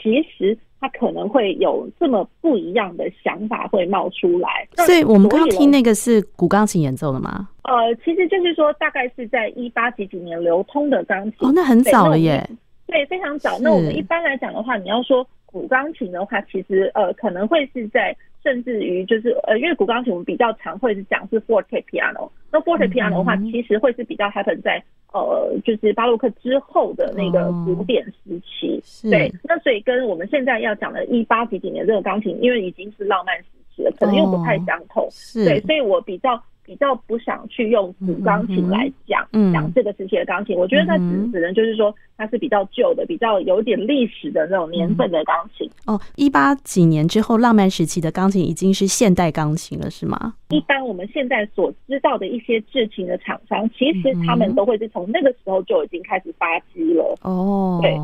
[0.00, 4.48] 其实它可能会有这么不一样的想法会冒出来。
[4.76, 7.48] 所以我们刚刚听那个是古钢琴演奏的吗？
[7.64, 11.48] 呃，其实就是说，大概是在一八几几年流通的钢琴。
[11.48, 12.48] 哦，那很早了耶。
[12.86, 13.58] 对，非常早。
[13.58, 18.16] 那我们一般来讲的话，你要说古钢琴的话，其实呃可能会是在。
[18.42, 24.82] 甚至于就是呃，因为古钢琴我们比较常会是讲是 forte piano，那 forte piano 的话，其实会是比较 happen 在
[25.12, 28.82] 呃，就是巴洛克之后的那个古典时期。
[29.06, 35.04] 哦、对，那所以跟我们现在要讲的一八几几年这个钢琴，因为已经是浪漫时期了，可能又不太相同。
[35.04, 36.42] 哦、对，所以我比较。
[36.64, 45.68] 比较不想去用古钢琴来讲讲这个时期的钢琴，我觉得它只只能就是说它是比较旧的、比较有点历史的那种年份的钢琴。
[45.86, 50.34] 哦，一八几年之后，浪漫时期的钢琴已经是现代钢琴了，是吗？
[50.50, 57.16] 一般我们现在所知道的一些制琴的厂商，其实他们都会是从那个时候就已经开始发机了。
[57.22, 57.96] 哦，对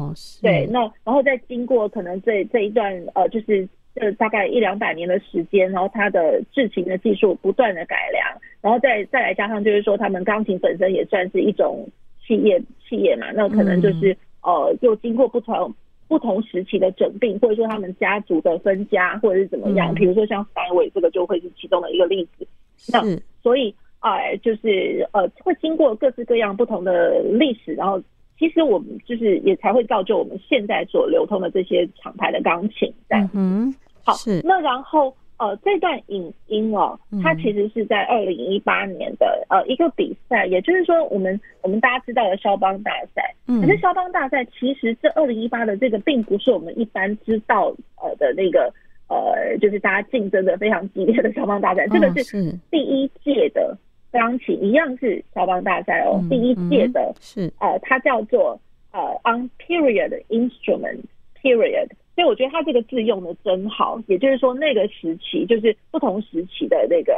[0.43, 3.69] 对，那然后再经过可能这这一段呃，就是。
[3.99, 11.89] 这大概一两百年的时间，然后它的制琴的技术不断的改良，然后再再来加上就是说，他们钢琴本身也算是一种
[12.27, 15.75] 企业企业嘛，那可能就是呃，又经过不同
[16.09, 19.95] 不同时期的整并，或者说他们家族的分家，或者是怎么样。
[19.95, 22.47] 比如说像三尾这个就会是其中的一个例子。
[22.93, 23.03] 那
[23.43, 28.01] 所以哎，就是呃，会经过各式各样不同的历史，然后
[28.39, 32.93] 其实我们就是也才会造就我们现在所流通的这些厂牌的钢琴。
[33.33, 33.75] 嗯，
[34.07, 35.15] 好，那然后。
[35.39, 47.67] 呃，这段影音哦，它其实是在二零一八年的呃一个比赛，也就是说，我们我们大家知道的肖邦大赛，嗯，可是肖邦大赛其实这二零一八的这个并不是我们一般知道
[48.03, 48.73] 呃的那个
[49.11, 53.77] 呃，就是大家竞争的非常激烈的肖邦大赛，这个是第一届的
[54.11, 57.53] 钢琴，一样是肖邦大赛哦，第一届的是。
[57.61, 58.59] 呃，它叫做
[58.91, 61.03] 呃 On Period Instrument
[61.43, 61.91] Period。
[62.17, 67.13] 所以我觉得他这个字用的真好，也就是说那个时期就是不同时期的那个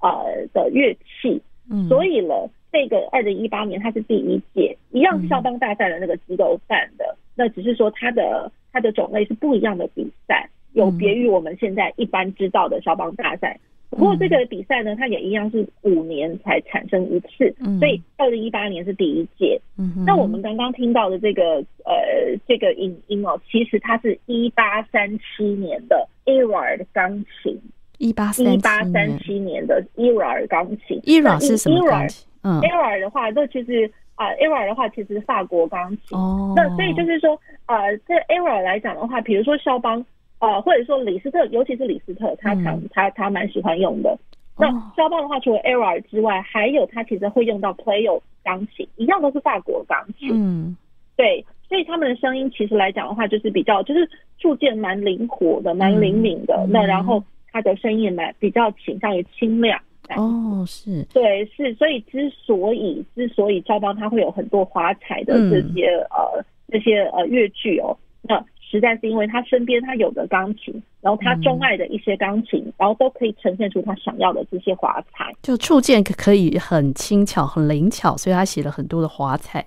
[0.00, 1.40] 呃的乐器，
[1.70, 13.60] 嗯，所以了，这个二零一八年它是第一届，一样是肖邦大赛的那个机构办的，那只是说它的它的种类是不一样的比赛，有别于我们现在一般知道的肖邦大赛。
[13.90, 19.58] 不过这个比赛呢，它也一样是五年才产生一次，所以二零一八年是第一届。
[19.78, 27.58] 嗯，那我们刚刚听到的这个呃这个影音哦，其实它是一八三七年的 Erard 钢琴，
[27.96, 31.00] 一八一八三七年的 Erard 钢琴。
[31.04, 32.28] Erard 是什么钢琴？
[32.42, 36.16] 嗯，Erard 的话，那其实啊，Erard 的话其实是法国钢琴。
[36.16, 40.04] 哦，那所以就是说，呃，这 Erard 来讲的话，比如说肖邦。
[40.40, 44.16] 呃，或者说李斯特，尤其是李斯特，他常、嗯、他他蛮喜欢用的。
[44.56, 50.30] 那肖邦的话，除了 Erard 之外，还有他其实会用到 Playo 钢琴，一样都是法国钢琴。
[50.32, 50.76] 嗯，
[51.16, 54.08] 对，所以他们的声音其实来讲的话，就是比较就是
[54.38, 56.54] 触键蛮灵活的，蛮灵敏的。
[56.66, 57.22] 嗯、那然后
[57.52, 59.80] 他的声音也蛮比较倾向于清亮。
[60.16, 68.44] 哦，是对，是，所以之所以之所以肖邦他会有很多华彩的这些、嗯、呃这些呃乐句哦，那。
[68.78, 79.66] 实在是因为他身边他有的钢琴，然后他钟爱的一些钢琴，嗯、然后都可以呈现出他想要的这些华彩，就触键可以很轻巧、很灵巧，所以他写了很多的华彩，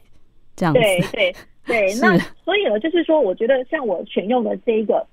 [0.56, 0.80] 这样子。
[0.80, 1.36] 对 对
[1.68, 5.06] 对，那所以呢，就是说，我觉得像我选用的这一个，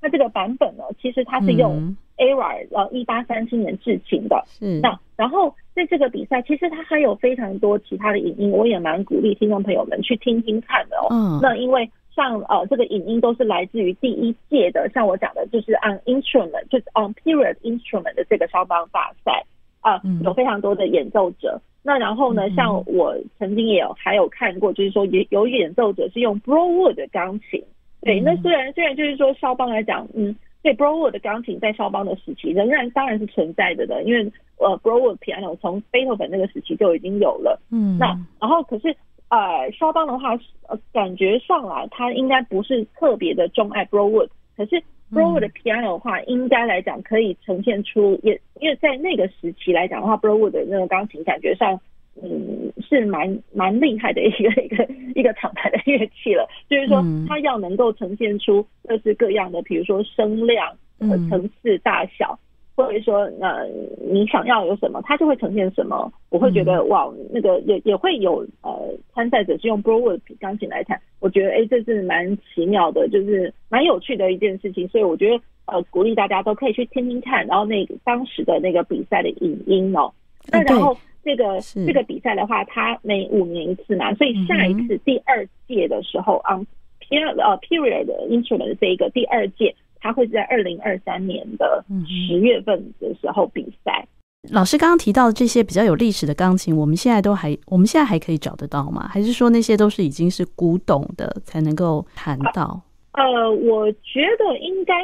[0.00, 4.42] 那这个版本呢，其实它是用 Erard 呃一八三七年制琴的。
[4.60, 11.08] 嗯，那然后在这个比赛，其实它还有非常多其他的影音，我也蛮鼓励听众朋友们去听听看的哦。
[11.10, 11.88] 嗯，那因为。
[12.14, 19.44] 像呃，这个影音都是来自于第一届的，像我讲的，就是 on instrument，就是 on period instrument 的这个肖邦大赛
[19.80, 21.60] 啊，有非常多的演奏者。
[21.82, 27.64] 那然后呢，像我曾经也有还有看过，就是说也有演奏者是用 Browood 的钢琴。
[28.02, 37.58] 对，那虽然虽然就是说肖邦来讲，嗯，对 Browood 的钢琴在肖邦的时期仍然当然是存在的的，因为呃 Browood piano 从贝多芬那个时期就已经有了。
[37.70, 38.06] 嗯，那
[38.38, 38.94] 然后可是。
[39.32, 40.36] 呃，肖邦的话，
[40.68, 51.80] 呃，感觉上来他应该不是特别的钟爱 Browood，可是 Browood 的 piano 的话，应该来讲可以呈现出，也因为在那个时期来讲的话，Browood 的那个钢琴感觉上，
[52.22, 62.38] 嗯，是蛮蛮厉害的一个 一个一个厂牌的乐器了，就是说它要能够呈现出各式各样的，比如说声量和层次大小。
[62.74, 63.64] 或者说，那
[64.10, 66.10] 你想要有什么，它就会呈现什么。
[66.30, 74.88] 我会觉得，嗯、哇，那个也也会有呃参赛者是用 Browood 钢琴来弹，我觉得哎，这是蛮奇妙的，就是蛮有趣的一件事情。
[74.88, 80.10] 所以我觉得呃，鼓励大家都可以去听听看，然后那个当时的那个比赛的影音哦。
[80.50, 86.58] 那然后这个这个比赛的话，它每五年一次嘛，所以下一次第二届的时候啊
[87.00, 89.74] ，period 呃 period instrument 的这一个第二届。
[90.02, 91.84] 他会在二零二三年的
[92.28, 94.04] 十月份的时候比赛。
[94.50, 99.06] 老师刚刚提到的这些比较有历史的钢琴，我们现在都还，我们现在还可以找得到吗？
[99.08, 102.80] 还是说那些都是已经是古董的才能够弹到？
[103.12, 104.94] 呃，我觉得应该。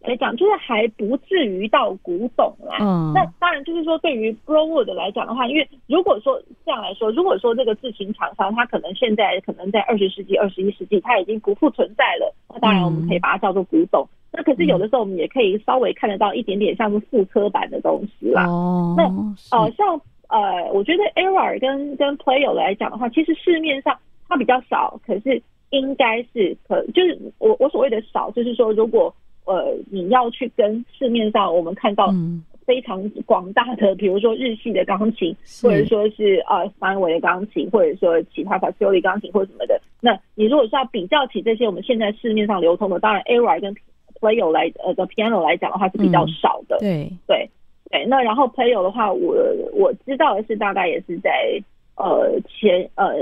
[0.00, 2.76] 来讲，就是还不至于到古董啦。
[2.80, 14.00] 嗯，那当然就是说，对于 Browood 来讲的话，因为如果说这样来说，如果说这个制琴厂商他可能现在可能在二十世纪、二十一世纪他已经不复存在了，那当然我们可以把它叫做古董。
[14.04, 18.46] 嗯、那可是有的时候我们也可以稍微看得到一点点像是复刻版的东西啦。
[18.46, 19.04] 哦，那
[19.56, 23.96] 呃，像呃，我觉得 Erard 跟跟 Pleyel 来讲的话，其实市面上
[24.28, 29.14] 它比较少，可是应该是可就是我我所谓的少，就是说如果。
[29.50, 32.12] 呃，你要去跟市面上我们看到
[32.66, 43.74] 非常广大的， 比如说日系的钢琴，或者说是呃三维的钢琴，或者说其他法修理钢琴或者什么的，那你如果是要比较起这些我们现在市面上流通的，当然 Erard 跟
[44.20, 46.78] Pleyel 来呃的 piano 来讲的话是比较少的。
[46.78, 47.48] 对对
[47.90, 49.36] 对，那然后 Pleyel 的话，我
[49.72, 51.58] 我知道的是大概也是在
[51.96, 53.14] 呃前呃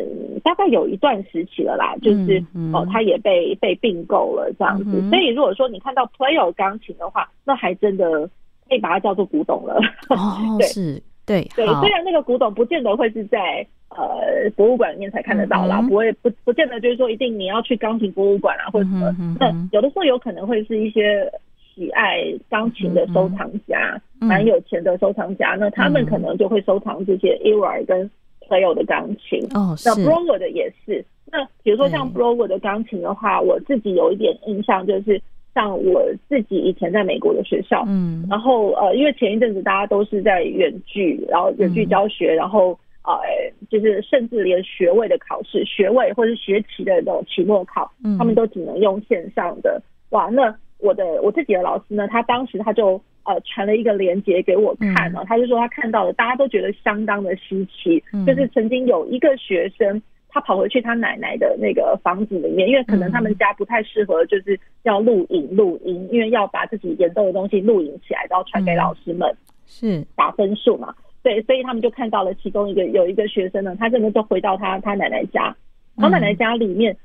[0.43, 4.91] 大概有一段时期了啦，就是、哦他也被被并购了这样子。
[4.93, 8.29] 嗯、所以如果说你看到 Player 钢琴的话，那还真的
[8.69, 9.79] 可以把它叫做古董了。
[10.11, 13.67] 哦，对是，对对，虽然那个古董不见得会是在
[14.03, 19.15] 呃博物馆里面才看得到啦，嗯、不会不不见得就是说一定你要去钢琴博物馆啊或者什么。
[19.41, 21.31] 那有的时候有可能会是一些。
[21.79, 28.11] 喜爱钢琴的收藏家，蛮、嗯、有钱的收藏家，嗯、那他们可能就会收藏这些 Era 跟
[28.49, 29.39] Player 的钢琴。
[29.53, 31.05] 哦，那 Brower 的也是。
[31.31, 35.21] 那比如说像 Brower 的钢琴的话，我自己有一点印象，就是
[35.55, 42.79] 像我自己以前在美国的学校，嗯，然后呃，因为前一阵子大家都是在远距，然后远距教学，嗯、然后
[43.13, 49.81] 呃，就是甚至连学位的考试、学位或者是学期的那种期末考，嗯、他们都只能用线上的。
[50.11, 50.55] 哇，那。
[50.79, 69.35] 我的我自己的老师呢，他当时他就呃传了一个链接给我看了，嗯、他就说他看到了，大家都觉得相当的稀奇，嗯、就是曾经有一个学生，他跑回去他奶奶的那个房子里面，因为可能他们家不太适合就是要录影录音，因为要把自己演奏的东西录影起来，然后传给老师们，
[69.65, 70.95] 是打分数嘛，
[71.27, 75.55] 对，所以他们就看到了其中一个有一个学生呢，他真的就回到他他奶奶家，
[75.97, 76.93] 他奶奶家里面。
[76.93, 76.97] 嗯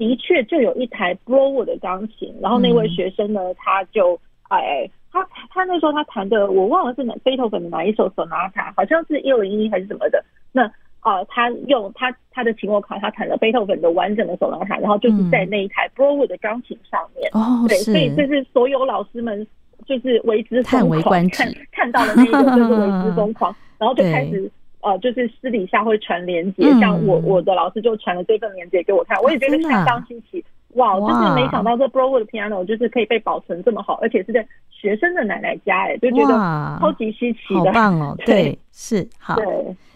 [0.00, 4.18] 的确就有一台 Browo 的钢琴，然后那位学生呢，他就
[4.48, 10.24] 哎，他他那时候他弹的，我忘了是哪贝多芬的哪一首 Sonata，好像是一零一还是什么的。
[10.52, 10.64] 那
[11.00, 17.28] 啊、呃，他用他他的期末考，他弹了贝多芬的完整的 Sonata，然后就是在那一台 Brewer 的钢琴上面。
[17.34, 19.46] 哦，对，所以这是所有老师们
[19.84, 24.48] 就是为之疯狂，看看到了那个就是为之疯狂， 然后就开始。
[24.82, 36.32] 呃，就是私底下会传连接，嗯、像我我的老师就传了这份连接给我看，我也觉得相当新奇，哇，哇，就是没想到这 Brewer 的 piano 就是可以被保存这么好，而且是在学生的奶奶家，哎，就觉得
[36.80, 39.34] 超级稀奇的，好棒哦， 对，对是好。
[39.34, 39.44] 对。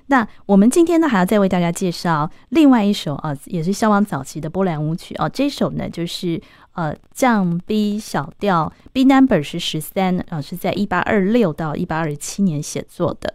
[0.08, 6.38] 那我们今天呢还要再为大家介绍另外一首啊，也是肖邦早期的波兰舞曲哦，这首呢就是
[6.74, 13.32] 呃降 B 小调 B number 是十三，啊，是在一八二六到一八二七年写作的。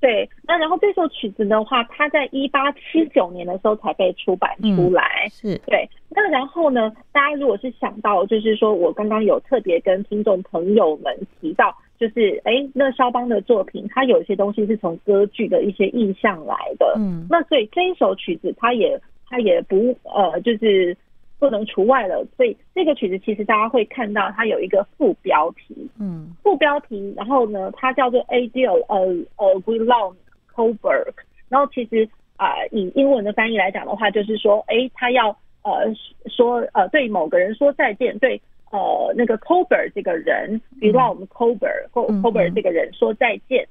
[0.00, 5.26] 对，那然后这首曲子的话，它在一八七九年的时候才被出版出来。
[5.26, 16.94] 嗯、是对，那然后呢，大家如果是想到，就是说我刚刚有特别跟听众朋友们提到，就是哎，那肖邦的作品，它有一些东西是从歌剧的一些意象来的。
[16.96, 20.96] 嗯，那所以这一首曲子，它也它也不呃，就是。
[21.38, 28.96] 不能除外了，所以这个曲子其实大家会看到它有一个副标题，嗯，副标题，然后呢，它叫做 Adieu 呃
[29.36, 30.16] 呃 Guillaume
[30.54, 31.12] Coburg，
[31.48, 35.30] 然后其实啊、呃，以英文的翻译来讲的话，就是说，哎，他要
[35.62, 35.92] 呃
[36.26, 43.66] 说呃对某个人说再见，对呃那个 Coburg 这个人，比如说我们 Coburg Coburg 这个人说再见。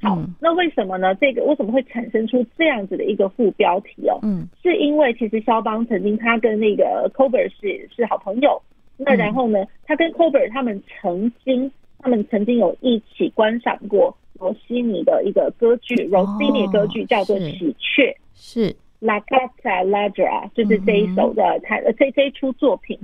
[0.00, 1.12] 好，那为什么呢？
[1.16, 4.18] 这个为什么会产生出这样子的一个副标题哦？
[4.22, 8.62] 嗯，是因为其实肖邦曾经他跟那个 Coburg 是是好朋友，
[8.96, 18.02] 那然后呢，他跟 Coburg 他们曾经他们曾经有一起观赏过罗西尼的一个歌剧，罗西尼歌剧叫做《喜鹊》，
[18.34, 22.96] 是 La Gatta Ladra，就是这一首的他这这一出作品。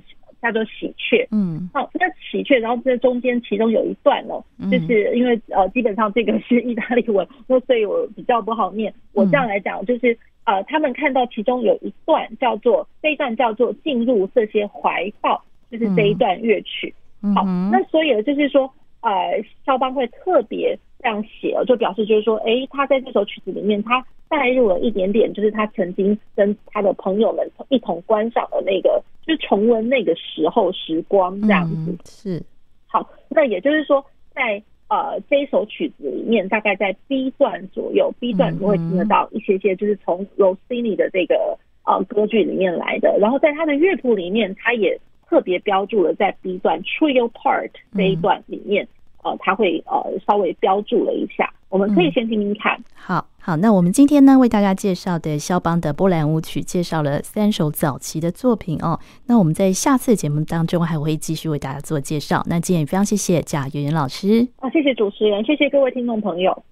[0.44, 8.92] 叫做喜鹊，嗯，好，那喜鹊，然后这中间其中有一段哦，就是因为呃，基本上这个是意大利文，那所以我比较不好念。
[9.14, 16.94] 我这样来讲，就是呃，他们看到其中有一段叫做这一段叫做进入这些怀抱，就是这一段乐曲。
[17.34, 17.42] 好，
[17.72, 18.70] 那所以就是说，
[19.04, 29.02] 呃，肖邦会特别这样写哦，就表示就是说，哎，他在这首曲子里面，他带入了一点点，就是他曾经跟他的朋友们一同观赏的那个。
[29.26, 32.42] 就是重温那个时候时光这样子，嗯、是
[32.86, 33.08] 好。
[33.30, 43.16] 那也就是说在，在呃这一首曲子里面，大概在 B 段左右，B 段你会听得到一些些，就是从 Rossini 的这个呃歌剧里面来的。
[43.18, 45.00] 然后在他的乐谱里面，他也
[45.34, 48.84] 特别标注了在 B 段 Trio Part 这一段里面。
[48.84, 48.88] 嗯
[49.24, 52.76] 呃，他会呃稍微标注了一下，我们可以先听听看。
[52.76, 59.00] 嗯、好好，那我们今天呢为大家介绍的肖邦的波兰舞曲，介绍了三首早期的作品哦。
[59.26, 62.44] 那我们在下次节目当中还会继续为大家做介绍。
[62.50, 64.46] 那今天也非常谢谢贾圆圆老师。
[64.60, 66.62] 啊，谢谢主持人，谢谢各位听众朋友。